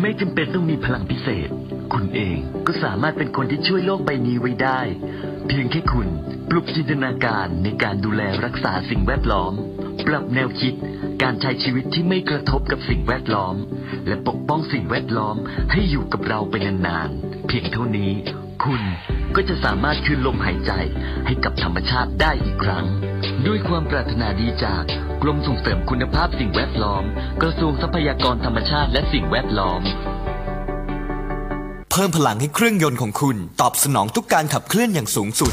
[0.00, 1.48] ไม่จำเป็นต้องมีพลังพิเศษ
[1.92, 4.80] คุณเองก็สามารถเป็นคนที่ช่วยโลกใบนี้ไว้ได้
[5.46, 6.08] เพียงแค่คุณ
[6.48, 9.52] ปลุกจินตนาการในการดูแลรักษาสิ่งแวดล้อม
[10.06, 10.74] ปรับแนวคิด
[11.22, 13.54] การใช้ชีวิตที่ไม่กระทบกับสิ่งแวดล้อม
[14.06, 15.36] และปกป้องสิ่งแวดล้อม
[15.72, 18.12] ให้อยู่กับเราไปนานๆเพียงเท่านี้
[18.62, 18.82] คุณ
[19.36, 20.72] ก็จะสามารถคืนลมหายใจ
[21.26, 22.84] ให้กับธรรมชาติได้อีกครั้ง
[23.46, 24.82] ด้วยความปรารถนาดีจาก
[25.22, 27.04] กรมส่งเสริมคุณภาพสิ่งแวดล้อม
[27.42, 29.82] กระทรวงทรัพยากรธรรมชาติและสิ่งแวดล้อม
[31.90, 35.52] เพิ่มพลังให้เครื่องยนต์ของคุณ ตอบสนองทุกการขับเคลื่อนอย่างสูงสุด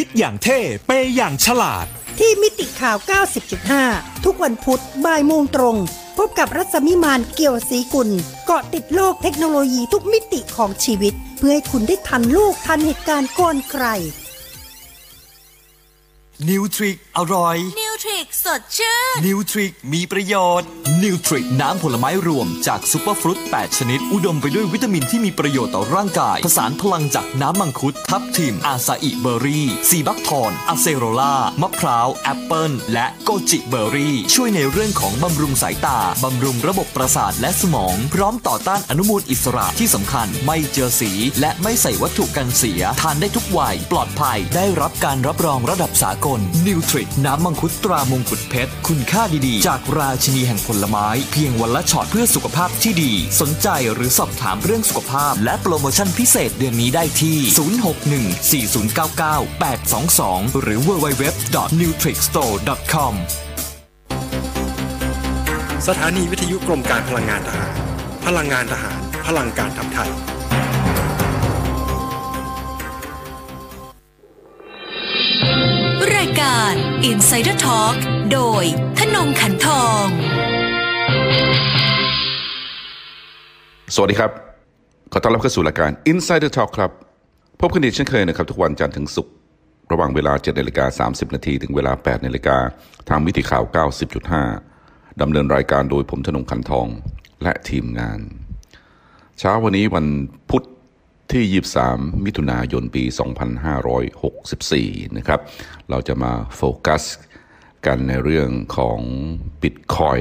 [0.00, 1.86] คิดอย่างเท่ pay อย่างฉลาด
[2.18, 2.96] ที่มิติข่าว
[3.60, 5.76] 90.5 ทุกวันพุธบ่ายโมงตรง
[6.18, 8.10] พบกับรัศมิมานเกี่ยวศรีกุล
[8.46, 13.84] เกาะติดโลกเทคโนโลยีทุกมิติของชีวิต เพื่อให้คุณได้ทันโลกทันเหตุการณ์ก่อนใคร
[16.48, 20.68] นิวทริกอร่อยนิว ทริกสดชื่น นิวทริกมีประโยชน์
[21.02, 34.16] นิวทริกน้ำผลไม้รวมจาก superfruit 8 ชนิด อุดมไปด้วยวิตามินที่มีประโยชน์ต่อร่างกาย ผสานพลังจากน้ำมังคุด ทับทิม acai berry sea buckthorn acerola มะพร้าว แอปเปิลและ goji berry
[34.34, 57.36] ช่วยในเรื่องของบำรุงสายตา บำรุงระบบประสาทและสมอง พร้อมต่อต้านอนุมูลอิสระที่สำคัญ ไม่เจือสี และไม่ใส่วัตถุกันเสีย ทานได้ทุกวัย ปลอดภัย ได้รับการรับรองระดับสากลนิวทริกน้ำมังคุดตรามงกุฎเพชร คุณค่าดีๆ จากราชินีแห่งผลไม้ เพียงวันละช็อตเพื่อสุขภาพที่ดี สนใจหรือสอบถามเรื่องสุขภาพ และโปรโมชั่นพิเศษเดือนนี้ได้ที่
[58.62, 63.14] 061-4099-822 หรือ www.nutrixstore.com
[65.88, 67.72] สถานีวิทยุกรมการพลังงานทหาร
[68.26, 70.10] พลังงานทหาร พลังการทำไทย
[77.10, 77.96] Insider Talk
[78.32, 78.64] โดย
[78.98, 80.06] ธนงขันทอง
[83.94, 84.30] สวัสดีครับ
[85.12, 86.90] ขอต้อนรับเข้าสู่รายการ Insider Talk ครับ
[87.60, 89.32] พบกันอีกเช่นเคยนะครับ ทุกวันจันทร์ถึงศุกร์
[89.92, 92.56] ระหว่างเวลา7นาฬิกา30 นาทีถึงเวลา8นาฬิกา
[93.08, 93.64] ทางวิธีข่าว
[94.42, 96.86] 90.5 ดำเนินรายการโดยผมธนงคันทอง
[97.42, 98.20] และทีมงาน
[99.38, 100.06] เช้าวันนี้วัน
[100.50, 100.64] พุธ
[101.32, 103.04] ที่ 23 มิถุนายนปี
[104.30, 105.40] 2564 นะครับ
[105.90, 107.02] เราจะมาโฟกัส
[107.86, 109.00] กันในเรื่องของ
[109.62, 110.18] บิตคอย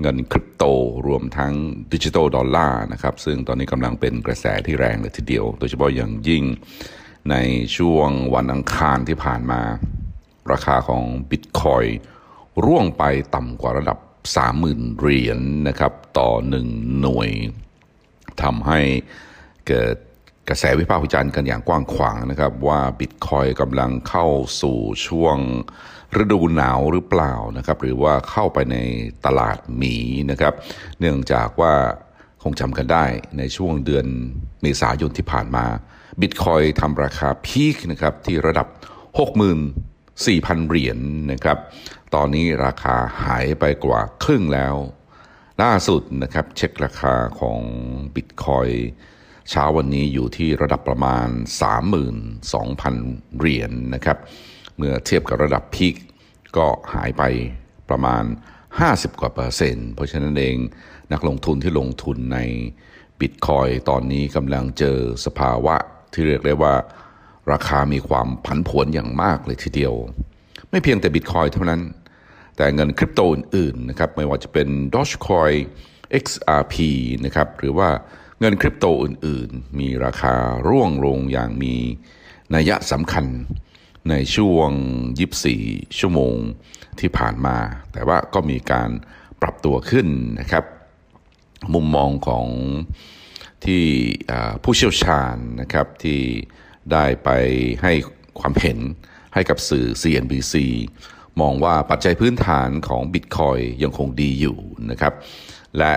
[0.00, 0.64] เงินคริปโต
[1.06, 1.54] รวมทั้ง
[1.92, 6.44] ดิจิ t a ลดอลลาร์นะครับ ซึ่งตอนนี้กำลังเป็นกระแสที่แรงเลยทีเดียว โดยเฉพาะอย่างยิ่ง
[7.30, 7.34] ใน
[7.76, 9.62] ช่วงวันอังคารที่ผ่านมา
[10.52, 11.84] ราคาของบิตคอย
[12.64, 13.04] ร่วงไป
[13.34, 13.98] ต่ำกว่าระดับ
[14.48, 16.30] 30,000 เหรียญนะครับ ต่อ
[16.66, 17.30] 1 หน่วย
[18.42, 18.80] ทำให้
[19.68, 19.96] เกิด
[20.48, 24.26] กระแสวิพากษ์วิจารณ์กันอย่างกว้างขวางนะครับ ว่าบิตคอยกำลังเข้า
[24.62, 25.36] สู่ช่วง
[26.22, 28.76] ฤดูหนาวหรือเปล่านะครับ หรือว่าเข้าไปใน
[29.26, 29.96] ตลาดหมี
[30.30, 30.54] นะครับ
[31.00, 31.74] เนื่องจากว่า
[32.42, 33.04] คงจำกันได้
[33.38, 34.06] ในช่วงเดือน
[34.62, 35.66] เมษายนที่ผ่านมา
[36.20, 38.66] บิตคอยทำราคาพีคนะครับที่ระดับ
[39.68, 41.00] 64,000 เหรียญน
[41.32, 41.58] นะครับ
[42.14, 44.74] ตอนนี้ราคาหายไปกว่าครึ่งแล้ว
[45.62, 47.60] ล่าสุดนะครับเช็คราคาของ
[48.14, 48.68] บิตคอย
[49.50, 51.28] เช้าวันนี้อยู่ที่ระดับประมาณ
[52.52, 54.18] 32,000 เหรียญนนะครับ
[54.76, 55.94] เมื่อเทียบกับระดับพีค
[56.56, 57.22] ก็หายไป
[57.90, 58.24] ประมาณ
[58.72, 60.56] 50 กว่าเปอร์เซ็นต์ เพราะฉะนั้นเอง
[61.12, 62.38] นักลงทุนที่ลงทุนใน
[63.20, 65.74] บิตคอยตอนนี้กำลังเจอสภาวะ
[66.12, 66.74] ที่เรียกได้ว่า
[67.52, 69.94] ราคามีความผันผวนอย่างมากเลยทีเดียว
[70.70, 71.82] ไม่เพียงแต่บิตคอยเท่านั้น
[72.56, 75.56] แต่เงินคริปโตอื่นๆนะครับไม่ว่าจะเป็น Dogecoin
[76.24, 76.74] XRP
[77.24, 77.88] นะครับหรือว่า
[78.40, 80.34] เงินคริปโตอื่นๆ มีราคา
[80.68, 81.74] ร่วงลงอย่างมี
[82.54, 83.26] นัยสำคัญ
[84.10, 84.70] ในช่วง
[85.34, 86.34] 24 ชั่วโมง
[87.00, 87.56] ที่ผ่านมา
[87.92, 88.90] แต่ว่าก็มีการ
[89.42, 90.06] ปรับตัวขึ้น
[90.40, 90.64] นะครับ
[91.74, 92.46] มุมมองของ
[93.64, 93.84] ที่
[94.62, 96.20] ผู้เชี่ยวชาญนะครับที่
[96.92, 97.30] ได้ไป
[97.82, 97.92] ให้
[98.40, 98.78] ความเห็น
[99.34, 100.54] ให้กับสื่อ CNBC
[101.40, 104.58] มองว่าปัจจัยพื้นฐานของบิตคอยยังคงดีอยู่
[104.90, 105.14] นะครับ
[105.78, 105.92] และ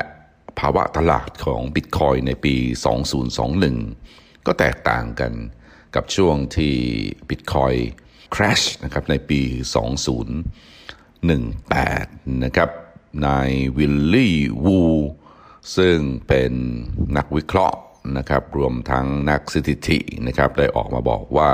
[0.60, 2.56] ภาวะตลาดของบิตคอยในปี
[3.51, 5.34] 2021 ก็แตกต่างกัน
[5.96, 6.75] กับช่วงที่
[7.30, 7.74] บิตคอย
[8.36, 9.42] crash นะครับในปี
[11.18, 12.69] 2018 นะครับ
[13.25, 14.36] นายวิลลี่
[14.66, 14.80] วู
[15.78, 15.98] ซึ่ง
[16.28, 16.51] เป็น
[17.18, 17.80] นักวิเคราะห์
[18.18, 21.51] นะครับรวมทั้งนักสถิตินะครับได้ออกมาบอกว่า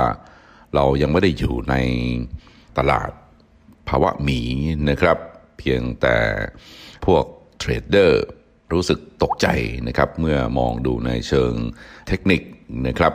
[0.74, 1.74] เรายังไม่ได้อยู่ใน
[2.78, 3.10] ตลาด
[3.88, 4.40] ภาวะหมี
[4.90, 5.18] นะครับ
[5.58, 6.16] เพียงแต่
[7.06, 7.24] พวก
[7.58, 8.24] เทรดเดอร์
[8.72, 9.46] รู้สึกตกใจ
[9.88, 11.52] นะครับ เมื่อมองดูในเชิง
[12.08, 12.42] เทคนิค
[12.88, 13.14] นะครับ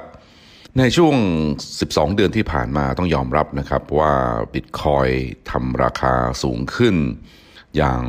[0.79, 1.15] ในช่วง
[1.69, 4.13] 12 เดือนที่ผ่านมาต้องยอมรับนะครับว่า
[4.53, 5.07] บิตคอย
[5.51, 6.13] ทำราคา
[6.43, 6.95] สูงขึ้น
[7.77, 8.01] อย่าง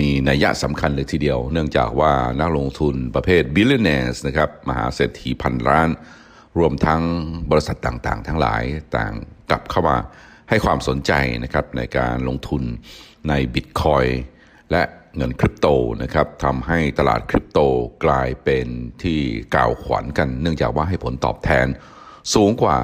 [0.00, 5.88] มีนัยยะสำคัญเลยทีเดียว เนื่องจากว่านักลงทุนประเภท billionaires นะครับมหาเศรษฐีพันล้าน
[6.58, 7.02] รวมทั้ง
[7.50, 8.62] บริษัทต่างๆ ทั้งหลาย
[8.96, 9.12] ต่าง
[9.50, 9.96] กลับเข้ามา
[10.48, 11.12] ให้ความสนใจ
[11.44, 12.62] นะครับในการลงทุน
[13.28, 14.04] ในบิตคอย
[14.70, 14.82] และ
[15.16, 15.66] เงินคริปโต
[16.02, 17.58] นะครับทำให้ตลาดคริปโต
[18.04, 18.66] กลายเป็น
[19.02, 19.20] ที่
[19.54, 21.66] กล่าวขวัญกัน เนื่องจากว่าให้ผลตอบแทน
[22.34, 22.78] สูงกว่า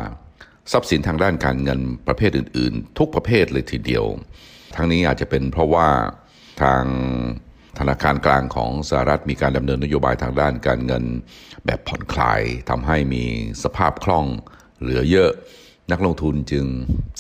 [0.72, 4.04] ทรัพย์สินทางด้านการเงินประเภทอื่น ๆ ทุกประเภทเลยทีเดียว
[4.76, 5.88] ทั้งนี้อาจจะเป็นเพราะว่า
[6.62, 6.84] ทาง
[7.78, 11.04] ธนาคารกลางของสหรัฐมีการดำเนินนโยบายทางด้านการเงิน
[11.66, 13.24] แบบผ่อนคลายทำให้มี
[13.64, 14.26] สภาพคล่อง
[14.80, 15.30] เหลือเยอะ
[15.92, 16.64] นักลงทุนจึง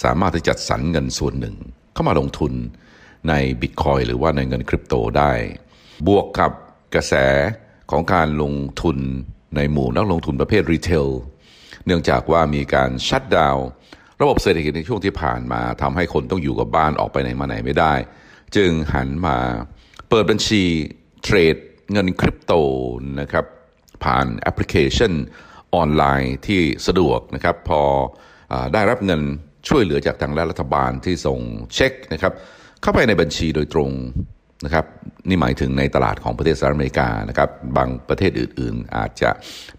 [0.02, 1.56] สามารถที่จัดสรรเงินส่วนหนึ่ง
[1.94, 2.52] เข้ามาลงทุน
[3.28, 5.32] ในบิตคอยหรือว่าในเงินคริปโตได้
[6.06, 6.52] บวกกับ
[6.94, 7.14] กระแส
[7.90, 8.98] ของการลงทุน
[9.56, 11.06] ในหมู่นักลงทุนประเภทรีเทล
[11.86, 13.56] เนื่องจากว่ามีการชัดดาว
[14.20, 17.94] ระบบเศรษฐกิจในช่วงที่ผ่านมาทำให้คนต้องอยู่กับบ้านออกไปไหนมาไหนไม่ได้
[18.56, 19.36] จึงหันมา
[20.08, 20.62] เปิดบัญชี
[21.22, 21.56] เทรด
[21.92, 22.52] เงินคริปโต
[23.20, 23.44] นะครับ
[24.04, 25.12] ผ่านแอปพลิเคชัน
[25.74, 27.82] ออนไลน์ที่สะดวกนะครับพอ
[28.52, 29.20] อได้รับเงิน
[29.68, 31.40] ช่วยเหลือจากทางรัฐบาลที่ส่ง
[31.74, 32.32] เช็คนะครับ
[32.84, 33.90] เข้าไปในบัญชีโดยตรง
[34.64, 34.84] นะครับ
[35.28, 39.30] นี่หมายถึงในตลาดของประเทศสหรัฐอเมริกานะครับบางประเทศอื่น ๆ อาจจะ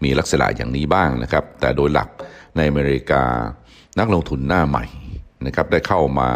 [0.04, 2.08] มีลักษณะอย่างนี้บ้างนะครับ แต่โดยหลัก
[2.56, 3.22] ในอเมริกา
[3.98, 4.84] นักลงทุนหน้าใหม่
[5.46, 6.28] นะครับได้เข้ามา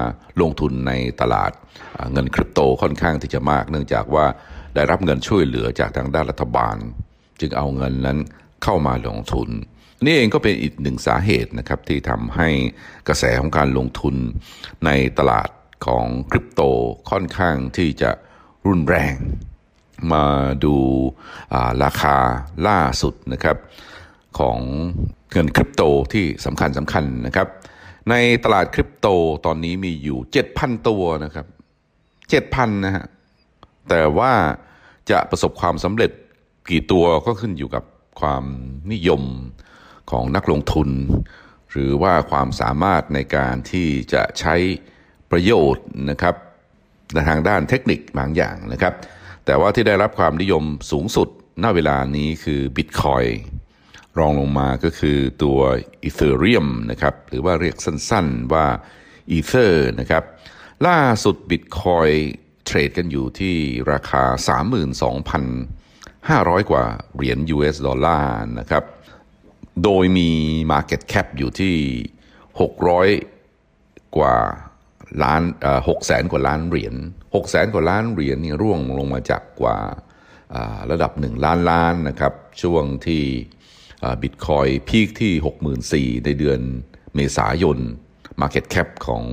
[0.42, 1.52] ลงทุนในตลาด
[2.12, 4.26] เงินคริปโตค่อนข้างที่จะมาก เนื่องจากว่า
[4.74, 6.76] ได้รับเงินช่วยเหลือจากทางด้านรัฐบาล
[7.40, 8.18] จึงเอาเงินนั้น
[8.64, 9.48] เข้ามาลงทุน
[10.04, 12.48] นี่เองก็เป็นอีกหนึ่งสาเหตุนะครับที่ทำให้
[13.08, 14.14] กระแสของการลงทุน
[14.86, 14.90] ใน
[15.20, 15.48] ตลาด
[15.86, 16.62] ของคริปโต
[17.10, 18.10] ค่อนข้างที่จะ
[18.66, 19.14] รุนแรง
[20.12, 20.24] มา
[20.64, 20.76] ดู
[21.82, 22.16] ราคา
[22.66, 23.56] ล่าสุดนะครับ
[24.38, 24.58] ของ
[25.32, 25.82] เงินคริปโต
[26.12, 27.48] ที่สำคัญสำคัญนะครับ
[28.10, 29.06] ในตลาดคริปโต
[29.46, 30.18] ตอนนี้มีอยู่
[30.52, 31.46] 7,000 ตัวนะครับ
[32.10, 33.04] 7,000 นะฮะ
[33.88, 34.32] แต่ว่า
[35.10, 36.10] จะประสบความสำเร็จ
[36.70, 37.84] กี่ตัวก็ขึ้นอยู่กับ
[38.20, 38.44] ความ
[38.92, 39.22] นิยม
[40.10, 40.88] ของนักลงทุน
[41.70, 44.54] หรือว่าความสามารถในการที่จะใช้
[45.32, 46.34] ประโยชน์นะครับ
[47.12, 48.94] ในทางด้านเทคนิคบางอย่างนะครับ
[49.46, 51.28] แต่ว่าที่ได้รับความนิยมสูงสุด
[51.62, 53.32] ณเวลานี้คือ Bitcoin
[54.18, 55.58] รองลงมาก็คือตัว
[56.08, 58.66] Ethereum นะครับหรือว่าเรียกสั้นๆว่า
[59.36, 60.24] Ether นะครับ
[60.86, 62.14] ล่าสุด Bitcoin
[62.64, 63.56] เทรดกันอยู่ที่
[63.92, 64.24] ราคา
[65.46, 66.84] 32,500 กว่า
[67.14, 68.84] เหรียญ US ดอลลาร์นะครับ
[69.84, 70.30] โดยมี
[70.72, 71.76] Market Cap อยู่ที่
[72.58, 74.36] 600 กว่า
[75.22, 75.42] ล้าน
[75.88, 76.94] หกแสนกว่าล้านเหรียญ
[77.34, 79.78] หกแสนกว่าล้านเหรียญนี่ร่วงลงมาจากกว่า
[80.90, 83.24] ระดับหนึ่งล้านล้านนะครับ ช่วงที่
[84.22, 86.60] บิตคอยพีคที่ 64,000ในเดือน
[87.14, 87.78] เมษายน
[88.40, 89.24] Market Cap ของ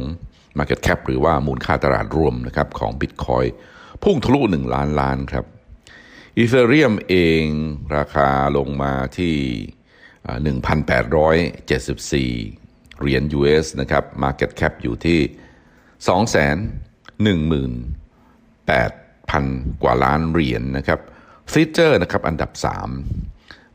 [0.58, 3.46] Market Cap หรือว่ามูลค่าตลาดรวมนะครับของบิตคอย
[4.04, 5.46] พุ่งทะลุ 1 ล้านล้านครับ
[6.38, 7.46] อีเธเรียมเอง
[7.98, 9.36] ราคาลงมาที่
[12.28, 15.20] 1,874 เหรียญ US นะครับ Market Cap อยู่ที่
[16.08, 16.58] สองแสน
[17.24, 17.74] หนึ่งหมื่น
[18.68, 18.92] แปด
[19.30, 19.46] พัน
[19.84, 21.00] กว่าล้านเหรียญนนะครับ
[21.52, 22.90] ฟิเจอร์นะครับอันดับสาม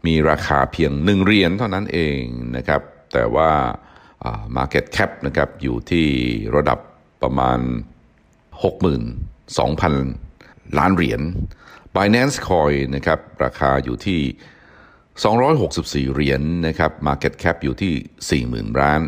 [0.07, 2.21] มีราคาเพียงหนึ่งเหรียญเท่านั้นเอง
[2.57, 3.51] นะครับ แต่ว่า
[4.57, 6.09] Market Cap นะครับอยู่ที่
[6.57, 6.79] ระดับ
[7.23, 7.61] ประมาณ
[8.79, 11.21] 62,000 ล้านเหรียญ
[11.95, 14.21] Binance Coin นะครับราคาอยู่ที่
[16.09, 19.01] 264 เหรียญนนะครับ Market Cap อยู่ที่ 40,000 ล้าน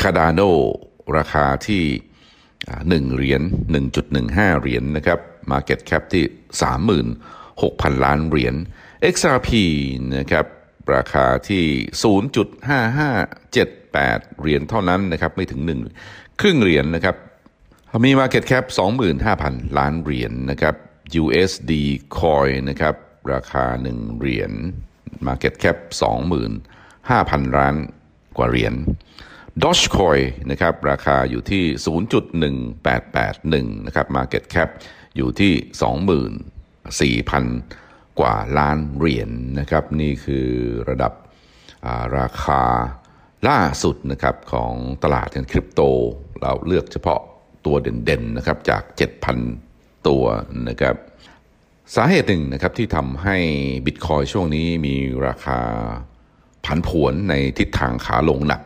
[0.00, 0.50] Cardano
[1.16, 1.84] ราคาที่
[2.88, 3.42] หนึ่งเหรียญ
[4.00, 5.18] 1.15 เหรียญนนะครับ
[5.52, 6.24] Market Cap ที่
[7.14, 8.54] 36,000 ล้านเหรียญ
[9.14, 9.50] XRP
[10.16, 10.46] นะครับ
[10.94, 11.64] ราคาที่
[12.02, 15.60] 0.5578 เหรียญเท่านั้นนะครับ ไม่ถึง
[16.00, 17.16] 1 ครึ่งเหรียญนนะครับ
[18.04, 18.64] มี Market Cap
[19.20, 20.74] 25,000 ล้านเหรียญนนะครับ
[21.22, 21.72] USD
[22.18, 22.94] Coin นะครับ
[23.32, 24.52] ราคา 1 เหรียญ
[25.26, 25.76] Market Cap
[26.56, 27.74] 25,000 ล้าน
[28.36, 28.74] กว่าเหรียญ
[29.62, 31.64] Dogecoin นะครับราคาอยู่ที่
[32.74, 34.68] 0.1881 นะครับ Market Cap
[35.16, 35.52] อยู่ที่
[37.24, 40.48] 24,000 กว่าล้านเหรียญนนะครับ นี่คือ
[40.88, 41.12] ระดับ
[42.18, 42.62] ราคา
[43.48, 45.80] ล่าสุดนะครับของตลาดเงินคริปโต
[46.40, 47.20] เราเลือกเฉพาะ
[47.66, 48.82] ตัวเด่นๆนะครับจาก
[49.44, 50.24] 7,000 ตัว
[50.68, 50.96] นะครับ
[51.94, 53.36] สาเหตุหนึ่งนะครับที่ทำให้
[53.86, 54.96] บิตคอยช่วงนี้มี
[55.26, 55.60] ราคา
[56.64, 58.62] ผันผวนในทิศทางขาลงหนัก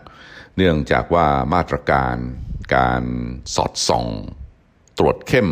[0.63, 2.17] เนื่องจากว่ามาตรการ
[2.77, 3.03] การ
[3.55, 4.07] สอดส่อง
[4.99, 5.49] ตรวจเข้ม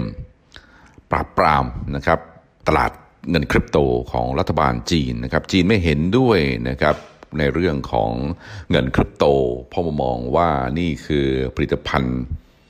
[1.11, 1.65] ปราบปราม
[1.97, 2.21] นะครับ
[2.69, 2.93] ตลาด
[3.31, 3.79] เงินคริปโต
[4.13, 6.39] ของรัฐบาลจีนนะครับจีนไม่เห็นด้วย
[6.69, 6.97] นะครับ
[7.39, 8.13] ในเรื่องของ
[8.71, 9.25] เงินคริปโต
[9.69, 10.49] เพราะมองว่า
[10.79, 12.21] นี่คือผลิตภัณฑ์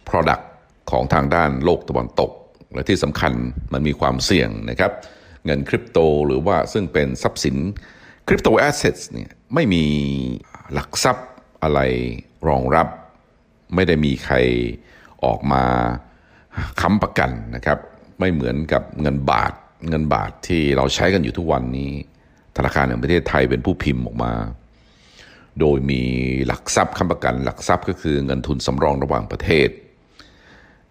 [0.09, 0.45] Product
[0.91, 2.31] ของทางด้านโลกตะวันตก
[2.75, 3.33] และที่สำคัญ
[3.73, 4.93] มันมีความเสี่ยงนะครับ
[5.47, 7.57] เงินคริปโตหรือว่าซึ่งเป็นทรัพย์สิน
[8.29, 9.85] คริปโตแอสเซทเนี่ยไม่มี
[10.75, 11.29] หลักทรัพย์
[11.63, 11.81] อะไร
[12.49, 12.89] รองรับ
[13.75, 14.37] ไม่ได้มีใคร
[15.25, 15.65] ออกมา
[16.81, 17.79] ค้ำประกันนะครับ
[18.19, 19.53] ไม่เหมือนกับเงินบาท
[19.89, 21.93] เงินบาทที่เราใช้กันอยู่ทุกวันนี้
[22.57, 24.33] ธนาคารแห่งประเทศไทยเป็นผู้พิมพ์ออกมา
[25.61, 26.03] โดยมี
[26.47, 29.69] หลักทรัพย์ค้ำประกัน หลักทรัพย์ก็คือเงินทุนสำรองระหว่างประเทศ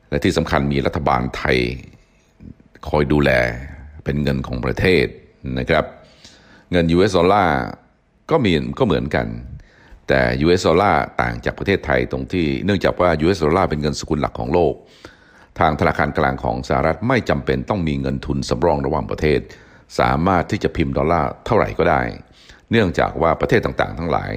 [0.10, 1.58] และที่สำคัญมีรัฐบาลไทย
[2.90, 3.32] คอยดูแล
[4.04, 5.06] เป็นเงินของประเทศ
[5.60, 5.86] นะครับ
[6.72, 7.58] เงิน US ดอลลาร์
[8.32, 9.28] ก็มีก็เหมือนกัน
[10.08, 14.74] แต่ US ดอลลาร์ต่างจากประเทศไทยตรงที่เนื่องจากว่า US ดอลลาร์เป็นเงินสกุลหลักของโลก
[15.60, 19.40] ทางธนาคารกลางของสหรัฐไม่จำเป็นต้องมีเงินทุนสำรองระหว่างประเทศ
[20.00, 22.02] สามารถที่จะพิมพ์ดอลลาร์เท่าไหร่ก็ได้
[22.72, 24.34] เนื่องจากว่าประเทศต่างๆ ทั้งหลาย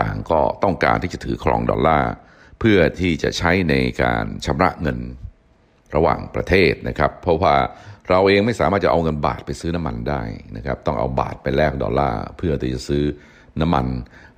[0.00, 2.12] ต่างก็ต้องการที่จะถือครองดอลลาร์
[2.60, 4.98] เพื่อที่จะใช้ในการชำระเงิน
[5.94, 7.56] ระหว่างประเทศนะครับ เพราะว่า
[8.08, 10.22] เราเองไม่สามารถจะเอาเงินบาทไปซื้อน้ำมันได้
[10.56, 13.04] นะครับ ต้องเอาบาทไปแลกดอลลาร์เพื่อที่จะซื้อ
[13.60, 13.86] น้ำมัน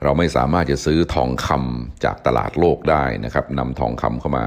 [0.02, 4.44] เราไม่สามารถจะซื้อทองคำจากตลาดโลกได้นะครับนำทองคำเข้ามา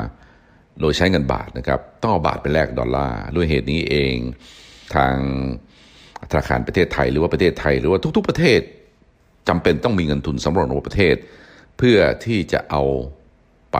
[0.81, 4.15] โดยใช้เงินบาทนะครับต้องเอาบาทไปแลกดอลลาร์ด้วยเหตุนี้เอง
[4.95, 5.15] ทาง
[6.31, 8.61] ธนาคารประเทศไทยหรือว่าประเทศไทย หรือว่าทุก ๆ ประเทศ
[9.49, 11.15] จำเป็นต้องมีเงินทุนสำรองระหว่างประเทศ
[11.77, 12.83] เพื่อที่จะเอา
[13.73, 13.77] ไป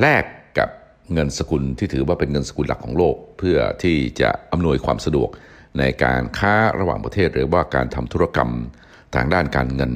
[0.00, 0.24] แลก
[0.58, 0.68] กับ
[1.12, 5.30] เงินสกุลที่ถือว่าเป็นเงินสกุลหลักของโลก เพื่อที่จะอำนวยความสะดวก
[5.78, 8.50] ในการค้าระหว่างประเทศ หรือว่าการทำธุรกรรม
[9.14, 9.92] ทางด้านการเงิน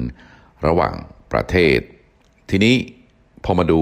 [0.67, 0.93] ระหว่าง
[1.31, 1.79] ประเทศ
[2.49, 2.75] ทีนี้
[3.45, 3.81] พอมาดู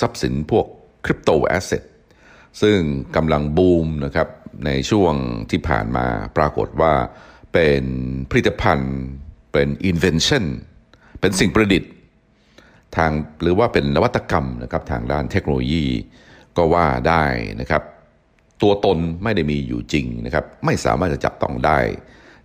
[0.00, 0.66] ทรัพย์สินพวก
[1.04, 1.82] คริปโตแอสเซท
[2.62, 2.78] ซึ่ง
[3.16, 4.28] กำลังบูมนะครับ
[4.66, 5.14] ในช่วง
[5.50, 6.06] ที่ผ่านมา
[6.36, 6.94] ปรากฏว่า
[7.52, 7.84] เป็น
[8.30, 8.94] ผลิตภัณฑ์
[9.52, 10.44] เป็น invention
[11.20, 11.90] เป็นสิ่งประดิษฐ์
[12.96, 13.10] ทาง
[13.42, 15.86] หรือว่าเป็นนวัตกรรมนะครับทางด้านเทคโนโลยี
[16.56, 17.24] ก็ว่าได้
[17.60, 17.82] นะครับ
[18.62, 21.78] ตัวตนไม่ได้มีอยู่จริงนะครับ ไม่สามารถจะจับต้องได้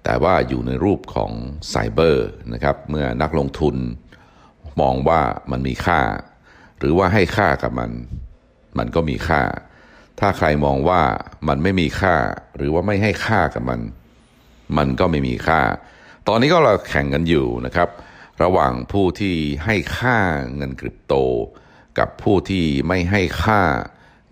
[0.03, 1.31] แต่ว่าอยู่ในรูปของ
[1.69, 3.75] ไซเบอร์นะครับเมื่อนักลงทุน
[4.81, 6.01] มองว่ามันมีค่า
[6.79, 7.91] หรือว่าให้ค่ากับมัน
[8.77, 9.41] มันก็มีค่า
[10.19, 11.01] ถ้าใครมองว่า
[11.47, 12.15] มันไม่มีค่า
[12.57, 13.79] หรือว่าไม่ให้ค่ากับมัน
[14.77, 15.61] มันก็ไม่มีค่า
[16.27, 17.89] ตอนนี้ก็เราแข่งกันอยู่นะครับ
[18.43, 20.17] ระหว่างผู้ที่ให้ค่า
[20.55, 21.13] เงินคริปโต
[21.99, 23.61] กับผู้ที่ไม่ให้ค่า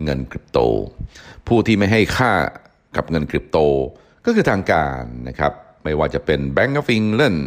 [0.04, 0.58] เงินคริปโต
[1.48, 2.32] ผู้ที่ไม่ให้ค่า
[2.96, 3.58] กับเงินคริปโต
[4.24, 5.52] ก็คือทางการนะครับ
[5.84, 7.40] ไม่ว่าจะเป็น Bank of England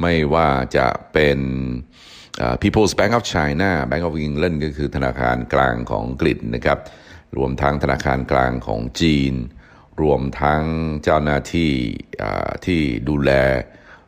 [0.00, 1.38] ไม่ว่าจะเป็น
[2.62, 6.78] People's Bank of China Bank of England ก็คือธนาคารกลางของอังกฤษนะครับ
[7.36, 9.34] รวมทั้งธนาคารกลางของจีน
[10.02, 10.62] รวมทั้ง
[11.02, 11.72] เจ้าหน้าที่
[12.66, 13.30] ที่ดูแล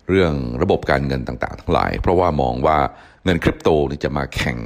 [0.08, 2.78] เรื่องระบบการเงินต่างๆ ทั้งหลาย เพราะว่ามองว่า
[3.24, 4.58] เงินคริปโตนี่จะมาแข่ง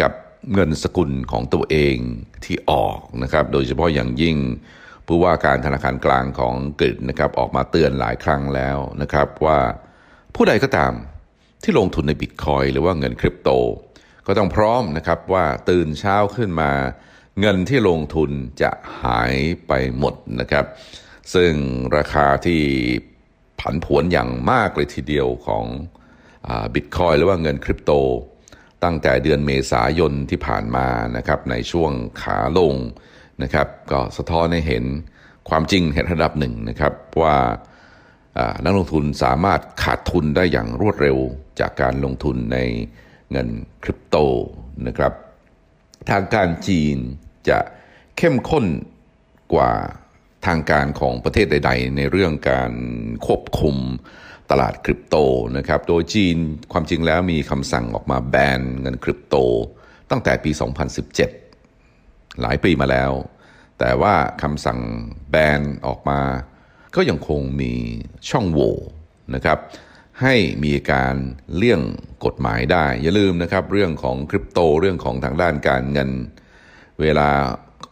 [0.00, 0.12] กับ
[0.54, 1.96] เงินสกุลของตัวเอง
[2.44, 4.36] ที่ออกนะครับ โดยเฉพาะอย่างยิ่ง
[5.06, 9.58] ผู้ว่าการธนาคารกลางของอังกฤษนะครับออกมาเตือนหลายครั้งแล้วนะครับว่า
[10.34, 10.92] ผู้ใดก็ตาม
[11.62, 13.50] ที่ลงทุนในบิตคอยหรือว่าเงินคริปโต
[14.26, 16.70] ก็ต้องพร้อมนะครับว่าตื่นเช้าขึ้นมา
[17.40, 18.30] เงินที่ลงทุน
[18.62, 18.70] จะ
[19.02, 19.34] หาย
[19.66, 20.64] ไปหมดนะครับ
[21.34, 21.52] ซึ่ง
[21.96, 22.62] ราคาที่
[23.60, 25.64] ผันผวนอย่างมากเลยทีเดียวของ
[26.74, 27.92] บิตคอยหรือว่าเงินคริปโต
[28.84, 31.92] ตั้งแต่เดือนเมษายนที่ผ่านมานะครับในช่วง
[32.22, 32.74] ขาลง
[33.42, 34.84] นะครับก็สะท้อนให้เห็น
[35.48, 37.36] ความจริงเห็นระดับหนึ่งนะครับว่า
[38.64, 41.18] นักลงทุนสามารถขาดทุนได้อย่างรวดเร็ว
[41.60, 42.58] จากการลงทุนใน
[43.30, 43.48] เงิน
[43.82, 44.16] คริปโต
[44.86, 45.12] นะครับ
[46.10, 46.96] ทางการจีน
[47.48, 47.58] จะ
[48.18, 48.64] เข้มข้น
[49.54, 49.72] กว่า
[50.46, 52.72] ทางการของประเทศใด ๆ ในเรื่องการ
[53.26, 53.76] ควบคุม
[54.50, 55.16] ตลาดคริปโต
[55.56, 56.36] นะครับ โดยจีน
[56.72, 59.36] ความจริงแล้วมีคำสั่งออกมาแบนเงินคริปโต
[60.10, 60.50] ตั้งแต่ปี
[61.00, 61.43] 2017
[62.40, 63.12] หลายปีมาแล้ว
[63.78, 64.80] แต่ว่าคำสั่ง
[65.30, 66.20] แบนออกมา
[66.96, 67.72] ก็ยังคงมี
[68.30, 68.74] ช่องโหว่
[69.34, 69.58] นะครับ
[70.22, 71.14] ให้มีการ
[71.56, 71.80] เลี่ยง
[72.24, 76.10] กฎหมายได้ อย่าลืมนะครับ เรื่องของคริปโตเรื่องของทางด้านการเงิน
[77.00, 77.28] เวลา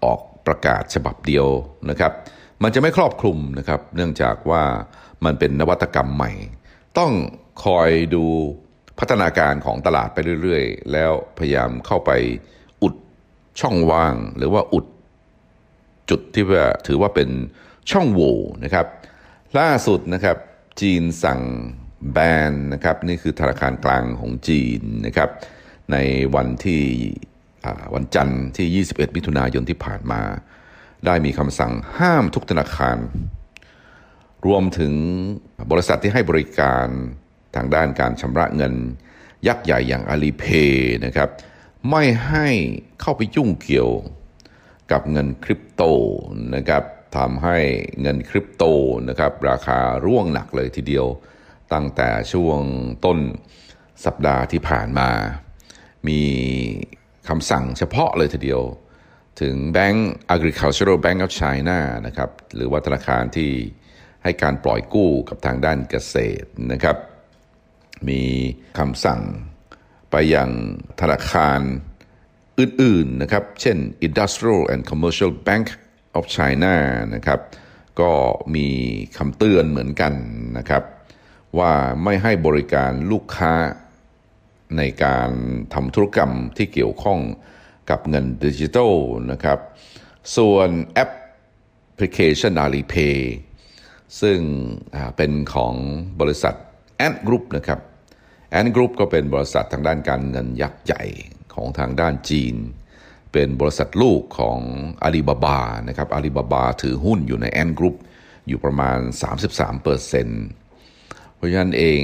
[0.04, 1.46] ออกประกาศฉบับเดียว
[1.90, 2.12] นะครับ
[2.62, 4.64] มันจะไม่ครอบคลุมนะครับ เนื่องจากว่า
[5.24, 6.32] มันเป็นนวัตกรรมใหม่
[6.98, 7.12] ต้อง
[7.64, 8.24] คอยดู
[8.98, 12.10] พัฒนาการของตลาดไปเรื่อย ๆ แล้วพยายามเข้าไป
[13.60, 14.86] ช่องว่างหรือว่าอุด
[16.10, 17.28] จุดที่ว่าถือว่าเป็น
[17.90, 18.86] ช่องโหว่นะครับ
[19.58, 20.36] ล่าสุดนะครับ
[20.80, 21.40] จีนสั่ง
[22.12, 22.18] แบ
[22.50, 25.30] นนะครับนี่คือธนาคารกลางของจีนนะครับ
[25.92, 25.96] ใน
[26.34, 26.82] วันที่
[27.94, 30.22] วันจันทร์ที่ 21 มิถุนายนที่ผ่านมา
[31.06, 32.98] ได้มีคำสั่งห้ามทุกธนาคาร
[34.46, 34.92] รวมถึง
[35.70, 36.86] บริษัทที่ให้บริการ
[37.56, 38.74] ทางด้านการชำระเงิน
[39.46, 41.28] ยักษ์ใหญ่อย่างอาลีเพย์นะครับ
[41.90, 42.48] ไม่ให้
[43.00, 43.90] เข้าไปยุ่งเกี่ยว
[44.92, 45.82] กับเงินคริปโต
[46.54, 46.84] นะครับ
[47.16, 47.58] ทำให้
[48.02, 48.64] เงินคริปโต
[49.08, 51.06] นะครับราคาร่วงหนักเลยทีเดียว
[51.72, 52.60] ตั้งแต่ช่วง
[53.04, 53.18] ต้น
[54.04, 55.10] สัปดาห์ที่ผ่านมา
[56.08, 56.20] มี
[57.28, 58.62] คำสั่งเฉพาะเลยทีเดียว
[59.40, 59.98] ถึง Bank
[60.34, 63.50] Agricultural Bank of China นะครับหรือว่าธนาคารที่
[64.24, 66.96] ให้การปล่อยกู้กับทางด้านเกษตรนะครับ
[68.08, 68.22] มี
[68.78, 69.20] คำสั่ง
[70.12, 70.50] ไปยัง
[71.00, 71.60] ธนาคาร
[72.60, 73.76] อื่นๆนะครับ เช่น
[74.06, 75.66] Industrial and Commercial Bank
[76.18, 76.74] of China
[77.14, 77.40] นะครับ
[78.00, 78.12] ก็
[78.54, 78.68] มี
[79.16, 80.12] คำเตือนเหมือนกัน
[80.58, 80.82] นะครับ
[81.58, 81.72] ว่า
[82.04, 83.52] ไม่ให้บริการลูกค้า
[84.76, 85.30] ในการ
[85.74, 87.18] ทำธุรกรรมที่เกี่ยวข้อง
[87.90, 88.94] กับเงินดิจิทัล
[89.30, 89.58] นะครับ
[90.36, 91.10] ส่วนแอป
[91.96, 93.18] พลิเคชัน Alipay
[94.20, 94.38] ซึ่ง
[95.16, 95.74] เป็นของ
[96.20, 96.54] บริษัท
[97.06, 97.80] Ant Group นะครับ
[98.58, 101.04] Ant Group ก็เป็นบริษัททางด้านการเงินยักษ์ใหญ่
[101.54, 102.56] ของทางด้านจีน
[103.32, 104.58] เป็นบริษัทลูกของ
[105.02, 107.96] อาลีบาบานะครับอาลีบาบาถือหุ้นอยู่ใน Ant Group
[108.48, 108.98] อยู่ประมาณ
[109.40, 110.44] 33เปอร์เซ็นต์
[111.34, 112.00] เพราะฉะนั้นเอง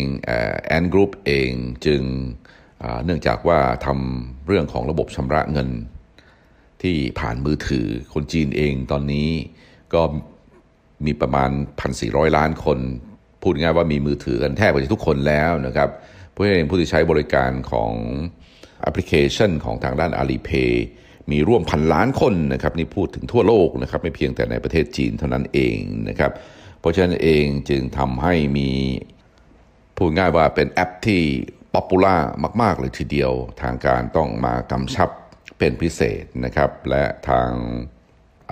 [0.66, 1.50] Ant Group เอง
[1.86, 2.02] จึง
[3.04, 5.68] เนื่องจากว่าทำเรื่องของระบบชำระเงิน
[6.82, 9.30] ที่ผ่านมือถือคนจีนเองตอนนี้
[9.94, 10.02] ก็
[11.06, 11.50] มีประมาณ
[11.92, 12.78] 1,400 ล้านคน
[13.42, 15.90] พูดง่ายว่ามีมือถือกันแทบจะทุกคนแล้วนะครับ
[16.38, 17.92] เพราะฉะนั้นผู้ที่ใช้บริการของ
[18.82, 20.72] แอปพลิเคชันของทางด้าน Alipay
[21.30, 25.76] มีร่วมพันล้านคนนะครับนี่พูดถึงทั่วโลกนะครับไม่เพียงแต่ในประเทศจีนเท่านั้นเอง
[26.08, 26.32] นะครับ
[26.80, 28.70] เพราะฉะนั้นเองจึงทำให้มี
[29.96, 31.22] พูดง่ายว่าเป็นแอปที่
[31.74, 32.16] popular
[32.62, 35.10] มาก ๆ เลยทีเดียวทางการต้องมากำชับ
[35.58, 37.50] เป็นพิเศษนะครับ และทาง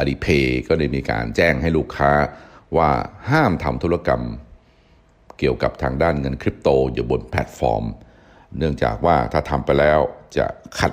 [0.00, 2.12] Alipay ก็ได้มีการแจ้งให้ลูกค้า
[2.76, 2.90] ว่า
[3.30, 4.22] ห้ามทำธุรกรรม
[5.38, 7.84] เกี่ยวกับทางด้านเงินคริปโตอยู่บนแพลตฟอร์ม
[8.58, 10.00] เนื่องจากว่าถ้าทำไปแล้ว
[10.36, 10.46] จะ
[10.78, 10.92] ขัด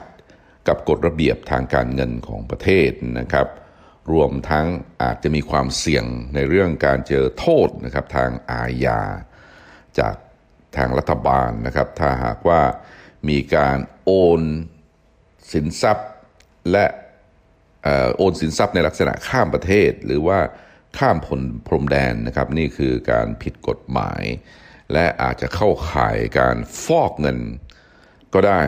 [0.67, 3.47] กับกฎระเบียบทางการเงินของประเทศนะครับ
[4.13, 4.67] รวมทั้ง
[5.01, 9.01] อาจจะมีความเสี่ยงในเรื่องการเจอโทษนะครับทางอาญา
[9.99, 10.15] จาก
[10.77, 12.61] ทางรัฐบาลนะครับ ถ้าหากว่า
[13.29, 14.41] มีการโอน
[15.53, 16.09] สินทรัพย์
[16.71, 16.85] และ
[18.17, 20.39] โอนสินทรัพย์ในลักษณะข้ามประเทศ หรือว่า
[20.97, 24.23] ข้ามพลพรมแดนนะครับนี่คือการผิดกฎหมาย
[24.93, 27.39] และอาจจะเข้าข่ายการฟอกเงิน
[28.33, 28.61] ก็ได้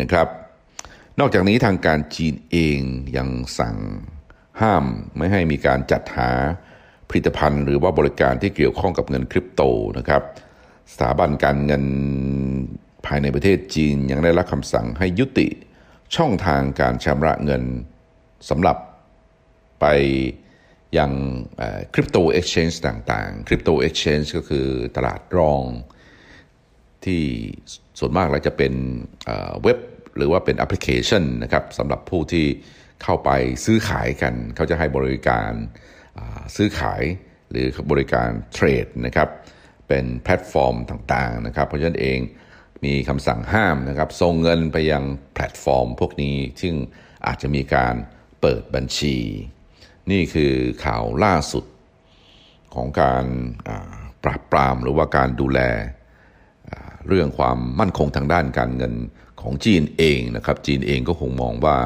[0.00, 0.28] นะครับ
[1.20, 2.80] นอกจากนี้ทางการจีนเอง
[3.16, 3.76] ยังสั่ง
[4.60, 4.84] ห้าม
[5.16, 6.30] ไม่ให้มีการจัดหา
[7.08, 9.62] ผลิตภัณฑ์ หรือว่าบริการที่เกี่ยวข้องกับเงินคริปโต
[9.98, 10.22] นะครับ
[10.92, 11.84] สถาบันการเงิน
[13.06, 15.48] ภายในประเทศจีนยังได้รับคำสั่งให้ยุติ
[16.16, 17.62] ช่องทางการชำระเงิน
[18.48, 18.76] สำหรับ
[19.80, 19.86] ไป
[20.94, 21.12] อย่าง
[21.94, 25.62] คริปโต exchange ต่างๆคริปโต exchange ก็คือตลาดรอง
[27.04, 27.22] ที่
[27.98, 28.72] ส่วนมากแล้วจะเป็น
[29.62, 29.78] เว็บ
[30.16, 32.46] หรือว่าเป็นแอปพลิเคชันนะครับสำหรับผู้ที่
[33.02, 33.30] เข้าไป
[33.64, 35.52] ซื้อขายกัน เขาจะให้บริการ
[36.56, 37.02] ซื้อขาย
[37.50, 39.28] หรือบริการเทรดนะครับ
[39.88, 42.18] เป็นแพลตฟอร์มต่างๆนะครับ เพราะฉะนั้นเอง
[42.84, 46.74] มีคำสั่งห้ามนะครับส่งเงินไปยังแพลตฟอร์มพวกนี้ ซึ่ง
[47.26, 47.94] อาจจะมีการ
[48.40, 49.16] เปิดบัญชี
[50.10, 50.52] นี่คือ
[50.84, 51.64] ข่าวล่าสุด
[52.74, 53.24] ของการ
[54.24, 55.60] ปราบปรามหรือว่าการดูแล
[57.08, 58.94] เรื่องความมั่นคงทางด้านการเงิน
[59.40, 61.76] ของจีนเองนะครับ จีนเองก็คงมองว่า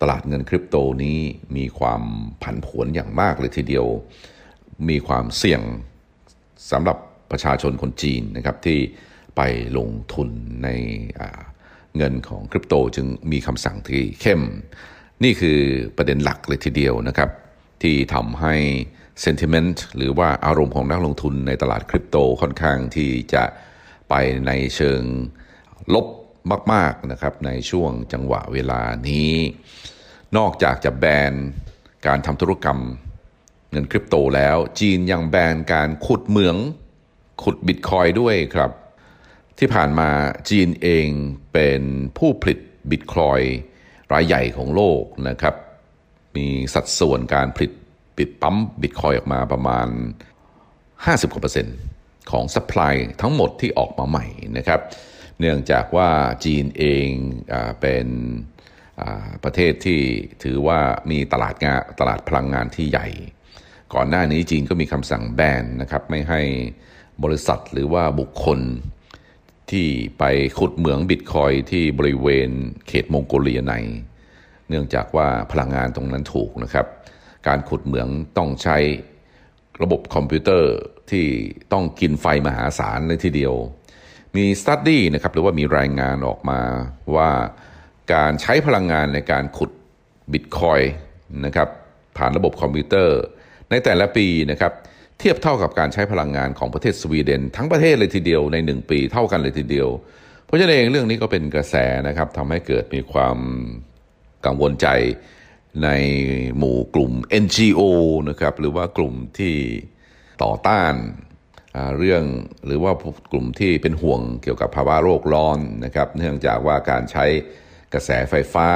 [0.00, 1.18] ตลาดเงินคริปโตนี้
[1.56, 2.02] มีความ
[2.42, 3.86] ผันผวนอย่างมากเลยทีเดียว
[4.88, 5.62] มีความเสี่ยง
[6.70, 6.98] สำหรับ
[7.30, 8.78] ประชาชนคนจีนนะครับที่
[9.36, 9.40] ไป
[9.78, 10.28] ลงทุน
[10.64, 10.68] ใน
[11.96, 14.42] เงินของคริปโตจึงมีคำสั่งที่เข้ม
[15.24, 15.58] นี่คือ
[15.96, 17.30] ประเด็นหลักเลยทีเดียวนะครับ
[17.82, 18.54] ที่ทำให้
[19.24, 23.44] sentiment หรือว่าอารมณ์ของนักลงทุนในตลาดคริปโตค่อนข้างที่จะ
[24.08, 24.14] ไป
[24.46, 25.02] ในเชิง
[25.94, 26.06] ลบ
[26.72, 29.32] มาก ๆ นะครับ ในช่วงจังหวะเวลานี้
[30.36, 31.32] นอกจากจะแบน
[32.06, 32.78] การทำธุรกรรม
[33.70, 36.56] เงินคริปโตแล้ว จีนยังแบนการขุดเหมือง
[37.42, 38.70] ขุดบิตคอยด้วยครับ
[39.58, 40.10] ที่ผ่านมา
[40.50, 41.08] จีนเอง
[41.52, 41.80] เป็น
[42.18, 42.58] ผู้ผลิต
[42.90, 43.40] บิตคอย
[44.12, 45.54] รายใหญ่ของโลกนะครับ
[46.36, 47.72] มีสัดส่วนการผลิต
[48.18, 49.88] ปิดปั๊มบิตคอยออกมาประมาณ
[50.62, 51.76] 50กว่าเปอร์เซ็นต์
[52.30, 54.80] ของสป라이ทั้งหมดที่ออกมาใหม่นะครับ
[55.40, 56.10] เนื่องจากว่า
[56.44, 57.08] จีนเอง
[57.52, 58.06] อเป็น
[59.44, 60.00] ประเทศที่
[60.42, 63.08] ถือว่ามีตลาดงานตลาดพลังงานที่ใหญ่
[63.94, 66.40] ก่อนหน้านี้จีนก็มีคำสั่งแบนนะครับไม่ให้
[67.24, 68.60] บริษัทหรือว่าบุคคล
[69.70, 69.86] ที่
[70.18, 70.24] ไป
[70.58, 72.50] ขุดเหมืองบิตคอยที่บริเวณ
[72.88, 73.74] เขตมองโกเลียใน
[74.72, 76.86] เนื่องจากว่าพลังงานตรงนั้นถูกนะครับ
[77.48, 78.08] การขุดเหมือง
[78.38, 78.78] ต้องใช้
[79.82, 80.72] ระบบคอมพิวเตอร์
[81.10, 81.26] ที่
[81.72, 83.54] ต้องกินไฟมหาศาลเลยทีเดียว
[84.36, 86.60] มี study นะครับหรือว่ามีรายงานออกมา
[87.16, 87.30] ว่า
[88.14, 89.70] การใช้พลังงานในการขุด
[90.32, 90.80] บิตคอยน์
[91.44, 91.68] นะครับ
[92.16, 93.18] ผ่านระบบคอมพิวเตอร์
[93.70, 94.72] ในแต่ละปีนะครับ
[95.18, 99.88] เทียบเท่ากับการใช้พลังงานของประเทศสวีเดน ทั้งประเทศเลยทีเดียวใน 1 ปีเท่ากันเลยทีเดียว
[100.46, 101.74] เพราะฉะนั้นเองเรื่องนี้ก็เป็นกระแส
[102.08, 103.36] นะครับทำให้เกิดมีความ
[104.46, 104.88] กังวลใจ
[105.84, 105.88] ใน
[106.58, 107.80] หมู่กลุ่ม NGO
[108.28, 109.54] นะครับหรือว่ากลุ่มที่
[110.42, 110.94] ต่อต้าน
[111.98, 112.24] เรื่อง
[112.66, 112.92] หรือว่า
[113.32, 117.24] กลุ่มที่เป็นห่วงเกี่ยวกับภาวะโลกร้อนนะครับ เนื่องจากว่าการใช้
[117.94, 118.68] กระแสไฟฟ้า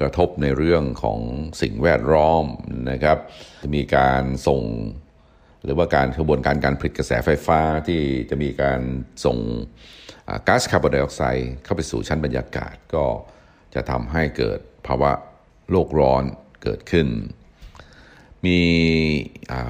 [0.00, 1.20] กระทบในเรื่องของ
[1.60, 2.44] สิ่งแวดล้อม
[2.90, 3.18] นะครับ
[3.62, 4.62] จะมีการส่ง
[5.64, 8.80] หรือว่าการกระบวนการการผลิตกระแสไฟฟ้าที่จะมีการ
[9.24, 9.38] ส่ง
[10.46, 13.04] ก๊าซคาร์บอนไดออกไซด์เข้าไปสู่ชั้นบรรยากาศก็
[13.74, 15.10] จะทำให้เกิด ภาวะ
[15.70, 16.22] โลกร้อน
[16.62, 17.08] เกิดขึ้น
[18.46, 18.60] มี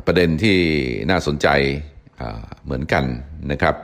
[0.07, 0.59] ประเด็นที่
[1.11, 1.49] น่าสนใจ
[2.65, 3.05] เหมือนกัน
[3.53, 3.75] นะครับ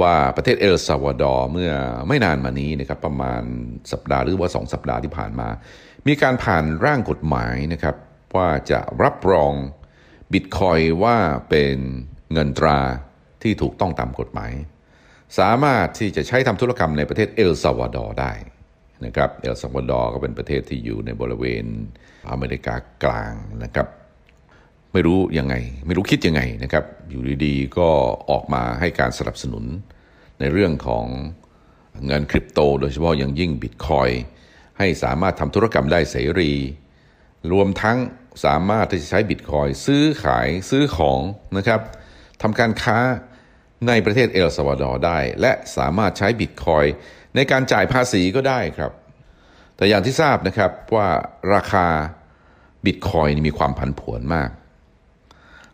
[0.00, 1.72] ว่าประเทศเอลซาวาดอร์เมื่อ
[2.08, 3.42] ไม่นานมานี้นะครับประมาณ
[3.92, 5.48] สัปดาห์หรือว่าสองสัปดาห์ที่ผ่านมา
[6.06, 7.96] มีการผ่านร่างกฎหมายนะครับ
[8.36, 9.52] ว่าจะรับรอง
[10.32, 11.16] บิตคอยว่า
[11.50, 11.76] เป็น
[12.32, 12.78] เงินตรา
[13.42, 14.52] ที่ถูกต้องตามกฎหมาย
[15.38, 18.32] สามารถที่จะใช้ทำธุรกรรมในประเทศเอลซาวาดอร์ได้
[19.04, 21.64] นะครับเอลซาวาดอร์ก็เป็นประเทศที่อยู่ในบริเวณ
[22.30, 23.32] อเมริกากลาง
[23.64, 23.86] นะครับ
[24.92, 25.54] ไม่รู้ยังไง
[25.86, 27.88] ไม่รู้คิดยังไงนะครับ อยู่ดีๆ ก็
[28.30, 29.64] ออกมาให้การสนับสนุน
[30.40, 31.06] ในเรื่องของ
[32.06, 34.08] เงินคริปโต โดยเฉพาะอย่างยิ่งบิตคอยน์
[34.78, 36.52] ให้สามารถทำธุรกรรมได้เสรี
[37.52, 37.98] รวมทั้ง
[38.44, 41.20] สามารถที่จะใช้บิตคอยน์ซื้อขายซื้อของ
[41.56, 41.80] นะครับ
[42.42, 42.98] ทำการค้า
[43.86, 46.84] ในประเทศเอลซาวาดอร์ได้ และสามารถใช้บิตคอยน์
[47.34, 48.92] ในการจ่ายภาษีก็ได้ครับ
[49.76, 51.08] แต่อย่างที่ทราบนะครับว่า
[51.54, 51.86] ราคา
[52.86, 54.50] บิตคอยมีความผันผวนมาก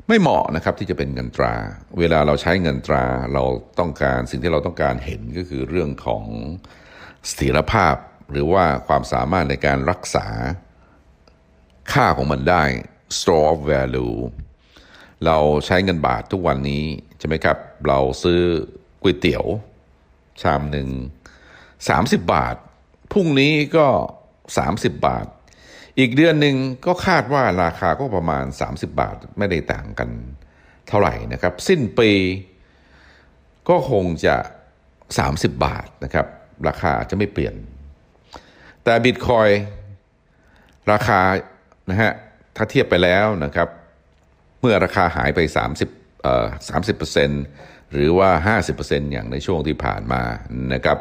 [0.09, 1.55] ไม่เหมาะนะครับที่จะเป็นเงินตรา
[1.99, 3.45] เวลาเราใช้เงินตราเรา
[3.79, 6.25] ต้องการสิ่งที่เราต้องการเห็นก็คือเรื่องของ
[7.27, 7.97] เสถียรภาพ
[8.31, 10.27] หรือว่าความสามารถในการรักษา
[11.93, 12.62] ค่าของมันได้
[13.19, 14.17] store of value
[15.27, 16.85] เราใช้เงินบาททุกวันนี้
[17.27, 17.59] ช่ไหมครับ
[17.89, 18.41] เราซื้อ
[19.03, 19.45] ก๋วยเตี๋ยว
[20.43, 20.89] ชามหนึ่ง
[21.59, 22.57] 30บาท
[23.13, 23.87] พรุ่งนี้ก็
[24.47, 25.27] 30บาท
[25.99, 26.57] อีกเดือนหนึ่ง
[26.87, 30.11] ก็คาดว่าราคาก็ประมาณ30บาทไม่ได้ต่างกัน
[30.89, 32.11] เท่าไหร่นะครับ สิ้นปี
[33.69, 34.37] ก็คงจะ
[34.99, 36.27] 30 บาทนะครับ
[36.69, 37.55] ราคาจะไม่เปลี่ยน
[38.85, 39.49] แต่บิตคอย
[40.93, 41.21] ราคา
[41.91, 42.13] นะฮะ
[42.57, 43.69] ถ้าเทียบไปแล้วนะครับ
[44.61, 45.41] เมื่อราคาหายไป
[45.79, 46.47] 30 เอ่อ
[47.21, 50.23] 30%หรือว่า 50%อย่างในช่วงที่ผ่านมา
[50.75, 50.99] นะครับ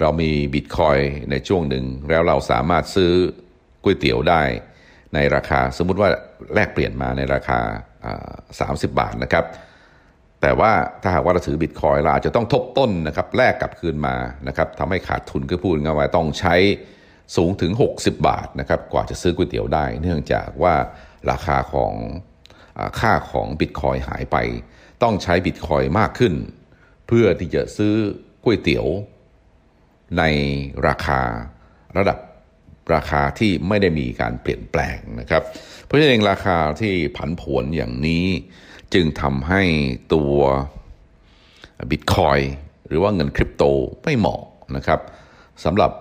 [0.00, 0.98] เรามีบิตคอย
[1.30, 3.12] ในช่วงหนึ่ง แล้วเราสามารถซื้อ
[3.82, 4.42] ก๋วยเตี๋ยวได้
[5.14, 6.08] ในราคา สมมุติว่า
[6.54, 7.60] แลกเปลี่ยนมาในราคา
[8.80, 9.44] 30 บาทนะครับ
[10.40, 14.16] แต่ว่าถ้าหากว่าเราถือบิตคอยเราอาจจะต้องทบต้นนะครับแลกกลับคืนมา
[14.48, 16.54] นะครับทำให้ขาดทุนก็พูดง่ายว่าต้องใช้
[17.36, 20.74] สูงถึง 60 บาทนะครับกว่าจะซื้อก๋วยเตี๋ยวได้ เนื่องจากว่า
[21.30, 21.92] ราคาของ
[23.00, 24.36] ค่าของบิตคอยหายไป
[25.02, 26.34] ต้องใช้บิตคอยมากขึ้น
[27.06, 27.94] เพื่อที่จะซื้อ
[28.44, 28.86] ก๋วยเตี๋ยว
[30.18, 30.22] ใน
[30.86, 31.20] ราคา
[31.96, 32.18] ระดับ
[32.94, 35.42] ราคาที่ไม่ได้มีการเปลี่ยนแปลงนะครับ
[35.84, 38.26] เพราะฉะนั้นราคาที่ผันผวนอย่างนี้
[38.94, 39.62] จึงทำให้
[40.14, 40.36] ตัว
[41.90, 42.38] บิตคอย
[42.86, 43.64] หรือว่าเงินคริปโต
[44.04, 44.42] ไม่เหมาะ
[44.76, 45.00] นะครับ
[45.64, 45.92] สำหรับ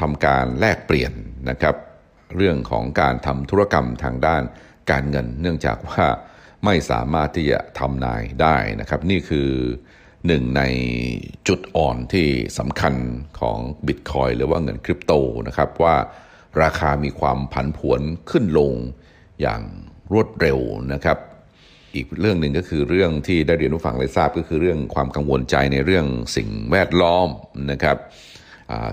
[0.00, 1.12] ทำการแลกเปลี่ยน
[1.50, 1.76] นะครับ
[2.36, 4.42] เรื่องของการทำธุรกรรมทางด้าน
[4.90, 6.04] การเงิน เนื่องจากว่า
[6.64, 9.50] ไม่สามารถที่จะทำนายได้นะครับ นี่คือ
[10.26, 10.62] หนึ่งใน
[11.48, 12.26] จุดอ่อนที่
[12.58, 12.94] สำคัญ
[13.40, 15.12] ของบิตคอยหรือว่าเงินคริปโต
[15.46, 15.96] นะครับว่า
[16.62, 18.72] ราคามีความผันผวนขึ้นลง
[19.40, 19.62] อย่าง
[20.12, 20.58] รวดเร็ว
[20.92, 21.18] นะครับ
[21.94, 27.28] อีกเรื่องหนึ่งก็คือเรื่องที่ได้เรียนรู้ฟังและทราบก็คือเรื่องความกังวลใจในเรื่องสิ่งแวดล้อม
[27.70, 27.96] นะครับ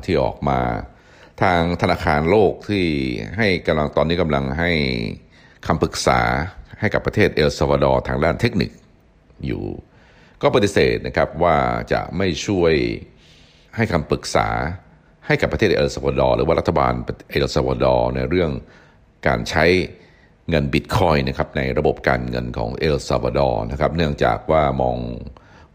[0.06, 0.60] ที่ออกมา
[1.42, 2.86] ทางธนาคารโลกที่
[3.38, 4.72] ให้กำลังตอนนี้กำลังให้
[5.68, 6.20] คำปรึกษา
[6.80, 8.72] ให้กับประเทศเอลซาวาดอร์ทางด้านเทคนิค
[9.46, 9.64] อยู่
[10.42, 11.58] ก็ปฏิเสธนะครับว่า
[11.94, 12.74] จะไม่ช่วย
[13.76, 14.48] ให้คำปรึกษา
[15.28, 16.94] ให้กับประเทศเอลซาวาดอร์หรือว่ารัฐบาล
[17.32, 18.52] เอลซาวาดอร์ในเรื่อง
[19.28, 19.66] การใช้
[20.50, 24.98] เงินบิตคอยนะครับในระบบการเงินของเอลซาวาดอร์นะครับเนื่องจากว่ามอง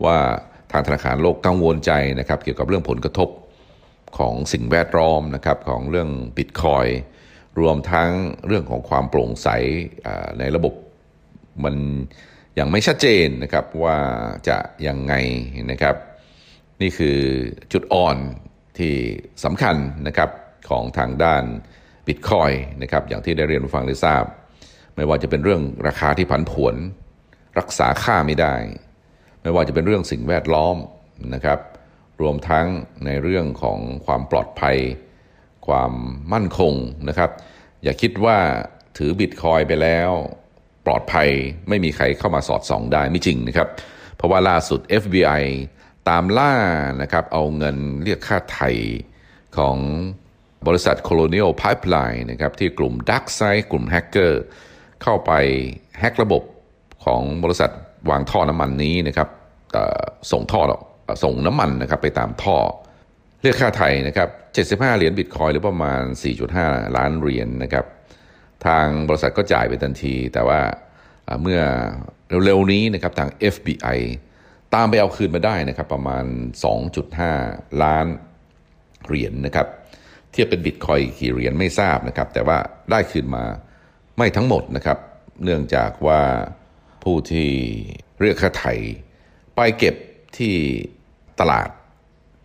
[0.04, 0.18] ว่า
[0.72, 3.28] ทางธนาคารโลกกังวลใจนะครับเกี่ยวกับเรื่องผลกระทบ
[4.18, 6.86] ของสิ่งแวดล้อมนะครับของเรื่องบิตคอย
[7.60, 8.10] รวมทั้ง
[8.46, 9.48] เรื่องของความโปร่งใส
[10.38, 10.74] ในระบบ
[11.64, 11.74] มัน
[12.58, 13.98] ยังไม่ชัดเจนนะครับว่า
[14.48, 15.14] จะยังไง
[15.70, 15.96] นะครับ
[16.82, 17.18] นี่คือ
[17.72, 18.16] จุดอ่อน
[18.78, 18.94] ที่
[19.44, 20.30] สำคัญนะครับ
[20.70, 21.44] ของทางด้าน
[22.06, 22.50] บิตคอย
[22.82, 24.24] นะครับอย่างที่ได้เรียนฟังได้ทราบ
[24.96, 26.74] ไม่ว่าจะเป็นเรื่องราคาที่ผันผวน
[27.58, 28.54] รักษาค่าไม่ได้
[29.42, 30.76] ไม่ว่าจะเป็นเรื่องสิ่งแวดล้อม
[31.34, 31.60] นะครับ
[32.20, 32.66] รวมทั้ง
[33.04, 34.76] ในเรื่องของความปลอดภัย
[35.66, 35.92] ความ
[36.32, 36.74] มั่นคง
[37.08, 37.30] นะครับ
[37.84, 38.36] อย่าคิดว่า
[38.96, 40.10] ถือบิตคอยไปแล้ว
[40.86, 41.28] ปลอดภัย
[41.68, 43.68] ไม่มีใครเข้ามาสอดส่องได้ไม่จริงนะครับ
[44.16, 45.42] เพราะว่าล่าสุด FBI
[46.08, 46.54] ตามล่า
[47.02, 48.70] นะครับเอาเงินเรียกค่าไถ่
[49.58, 49.76] ของ
[50.66, 54.42] บริษัท Colonial Pipeline นะครับที่กลุ่ม Dark Side กลุ่มแฮกเกอร์
[55.02, 55.32] เข้าไป
[56.00, 56.42] แฮกระบบ
[57.04, 57.70] ของบริษัท
[58.10, 59.28] วางท่อน้ำมันนี้นะครับ
[60.32, 60.60] ส่งท่อ
[61.24, 62.56] ส่งน้ำมันนะครับไปตามท่อ
[63.42, 64.28] เรียกค่าไทยนะครับ
[64.78, 66.02] 75 เหรียญบิตคอยหรือประมาณ
[66.48, 67.84] 4.5 ล้านเหรียญนนะครับ
[68.66, 70.60] ทางบริษัทก็จ่ายไปทันที แต่ว่า
[71.42, 71.60] เมื่อ
[72.44, 73.98] เร็วๆนี้นะครับทาง FBI
[74.74, 76.24] ตามไปเอาคืนมาได้นะครับประมาณ
[77.04, 78.06] 2.5 ล้าน
[79.06, 79.66] เหรียญนะครับ
[80.32, 82.58] เทียบเป็นบิตคอยน์กี่เหรียญไม่ทราบนะครับ แต่ว่า
[82.90, 83.44] ได้คืนมา
[84.16, 84.98] ไม่ทั้งหมดนะครับ
[85.44, 86.20] เนื่องจากว่า
[87.04, 87.50] ผู้ที่
[88.20, 88.74] เรียกค่าไถ่
[89.56, 89.94] ไปเก็บ
[90.36, 90.54] ที่
[91.40, 91.68] ตลาด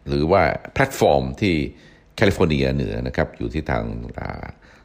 [0.07, 1.55] หรือว่าแพลตฟอร์มที่
[2.15, 3.83] แคลิฟอร์เนียเหนือนะครับอยู่ที่ทาง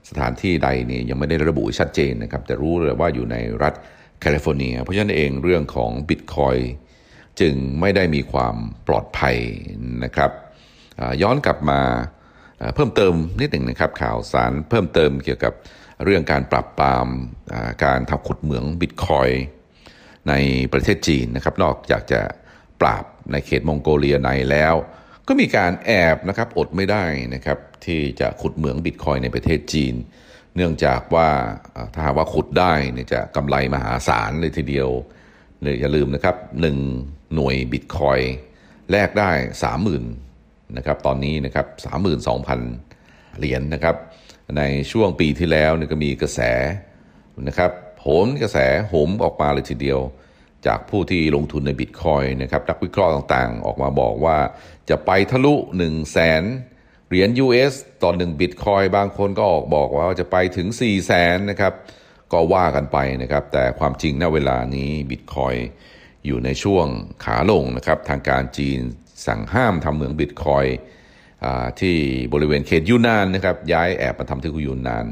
[0.09, 3.75] สถานที่ใดนี่ยังไม่ได้ระบุชัดเจนนะครับ แต่รู้เลยว่าอยู่ในรัฐ
[4.21, 6.57] แคลิฟอร์เนีย เพราะฉะนั้นเองเรื่องของบิตคอย
[7.41, 8.57] จึงไม่ได้มีความ
[8.89, 9.37] ปลอดภัย
[10.05, 10.31] นะครับ
[11.23, 11.81] ย้อนกลับมา
[12.75, 15.53] เพิ่มเติมนิดหนึ่งนะครับข่าวสารเพิ่มเติมเกี่ยวกับ
[16.05, 17.07] เรื่องการปรับปราม
[17.85, 19.29] การทำขุดเหมืองบิตคอย
[20.29, 20.35] ใน
[20.73, 22.21] ประเทศจีนนะครับ นอกจากจะ
[22.81, 24.75] ปราบในเขตมองโกเลียในแล้ว
[25.33, 29.95] ก็มีการแอบนะครับอดไม่ได้นะครับที่จะขุดเหมืองบิตคอยในประเทศจีน
[30.57, 31.29] เนื่องจากว่า
[31.95, 34.89] ถ้าหากว่าขุดได้เนี่ยจะกำไรมหาศาลเลยทีเดียว
[35.63, 36.79] เลยอย่าลืมนะครับหนึ่ง
[37.35, 38.19] หน่วยบิตคอย
[38.91, 39.31] แลกได้
[39.63, 40.05] สามหมื่น
[40.77, 42.61] นะครับตอนนี้นะครับสามหมื่นสองพัน
[43.39, 43.97] เหรียญนนะครับ
[44.57, 44.63] ใน
[44.93, 46.41] ช่วงปีที่แล้วเนี่ยก็มีกระแส
[47.49, 50.01] นะครับโหมกระแสโหมออกมาเลยทีเดียว
[50.67, 54.39] จากผู้ที่ลงทุนในบิตคอยนะครับนักวิเคราะห์ต่างๆ ออกมาบอกว่า
[54.91, 56.43] จะไปทะลุ 1 0 0 0 0แสน
[57.09, 61.73] เหรียญ US ต่อหนึ่งบิตคอยบางคนก็ออกบอกว่าจะไปถึง 4 0 0แสนนะครับ
[62.33, 65.55] ก็ว่ากันไปนะครับ แต่ความจริงณเวลานี้บิตคอย
[66.27, 66.87] อยู่ในช่วง
[67.25, 68.81] ขาลงนะครับ ทางการจีน
[69.27, 70.67] สั่งห้ามทำเหมืองบิตคอย
[71.81, 71.97] ที่
[72.33, 75.05] บริเวณเขตยูนานนะครับ ย้ายแอบมาทำที่ยูนาน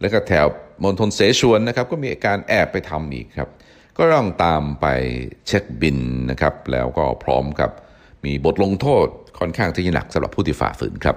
[0.00, 0.46] แล้วก็แถว
[0.82, 3.50] มณฑลเสฉวนนะครับ ก็มีการแอบไปทำอีกครับ
[3.98, 4.86] ก็ต้องตามไป
[5.46, 5.98] เช็คบิน
[6.30, 7.70] นะครับ แล้วก็พร้อมกับ
[8.24, 9.06] มีบทลงโทษ
[9.38, 11.16] ค่อนข้างที่จะหนักสำหรับผู้ที่ฝ่าฝืนครับ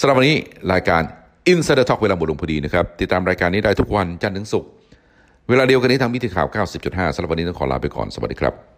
[0.00, 0.36] สำหรับวันนี้
[0.72, 1.02] รายการ
[1.52, 4.70] Insider Talk เวลาบทลงพอดีนะครับ ติดตามรายการนี้ได้ทุกวันจันทร์ถึงศุกร์
[5.48, 6.46] เวลาเดียวกันนี้ทางมิติข่าว
[6.82, 8.70] 90.5สำหรับวันนี้ต้องขอลาไปก่อนสวัสดีครับ